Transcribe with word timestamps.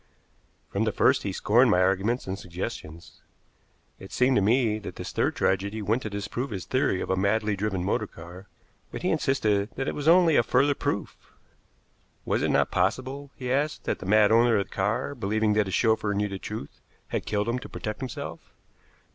From 0.71 0.83
the 0.85 0.91
first 0.91 1.21
he 1.21 1.31
scorned 1.31 1.69
my 1.69 1.79
arguments 1.79 2.25
and 2.25 2.35
suggestions. 2.39 3.21
It 3.99 4.11
seemed 4.11 4.35
to 4.37 4.41
me 4.41 4.79
that 4.79 4.95
this 4.95 5.11
third 5.11 5.35
tragedy 5.35 5.83
went 5.83 6.01
to 6.01 6.09
disprove 6.09 6.49
his 6.49 6.65
theory 6.65 7.01
of 7.01 7.11
a 7.11 7.15
madly 7.15 7.55
driven 7.55 7.83
motor 7.83 8.07
car, 8.07 8.47
but 8.91 9.03
he 9.03 9.11
insisted 9.11 9.69
that 9.75 9.87
it 9.87 9.93
was 9.93 10.07
only 10.07 10.37
a 10.37 10.41
further 10.41 10.73
proof. 10.73 11.33
Was 12.25 12.41
it 12.41 12.49
not 12.49 12.71
possible, 12.71 13.29
he 13.35 13.51
asked, 13.53 13.83
that 13.83 13.99
the 13.99 14.07
mad 14.07 14.31
owner 14.31 14.57
of 14.57 14.69
the 14.69 14.75
car, 14.75 15.13
believing 15.13 15.53
that 15.53 15.67
his 15.67 15.75
chauffeur 15.75 16.15
knew 16.15 16.29
the 16.29 16.39
truth, 16.39 16.81
had 17.09 17.27
killed 17.27 17.47
him 17.47 17.59
to 17.59 17.69
protect 17.69 17.99
himself? 17.99 18.39